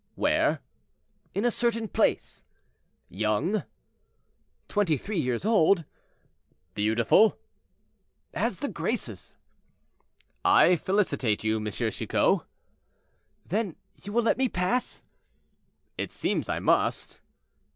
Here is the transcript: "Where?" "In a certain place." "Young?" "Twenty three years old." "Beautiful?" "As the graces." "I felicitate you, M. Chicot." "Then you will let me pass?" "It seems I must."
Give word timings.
"Where?" 0.15 0.61
"In 1.35 1.45
a 1.45 1.51
certain 1.51 1.87
place." 1.87 2.43
"Young?" 3.07 3.65
"Twenty 4.67 4.97
three 4.97 5.19
years 5.19 5.45
old." 5.45 5.85
"Beautiful?" 6.73 7.37
"As 8.33 8.57
the 8.57 8.67
graces." 8.67 9.37
"I 10.43 10.75
felicitate 10.75 11.43
you, 11.43 11.57
M. 11.57 11.69
Chicot." 11.69 12.39
"Then 13.45 13.75
you 13.95 14.11
will 14.11 14.23
let 14.23 14.39
me 14.39 14.49
pass?" 14.49 15.03
"It 15.99 16.11
seems 16.11 16.49
I 16.49 16.57
must." 16.57 17.21